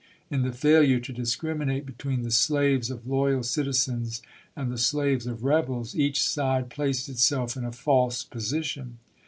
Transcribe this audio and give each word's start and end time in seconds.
In 0.31 0.41
the 0.41 0.51
failure 0.51 0.99
to 0.99 1.13
discriminate 1.13 1.85
between 1.85 2.23
the 2.23 2.31
slaves 2.31 2.89
of 2.89 3.05
loyal 3.05 3.43
citizens 3.43 4.23
and 4.55 4.71
the 4.71 4.77
slaves 4.79 5.27
of 5.27 5.43
rebels 5.43 5.93
each 5.93 6.23
side 6.23 6.71
placed 6.71 7.07
itself 7.07 7.55
in 7.55 7.63
a 7.63 7.71
false 7.71 8.23
position. 8.23 8.97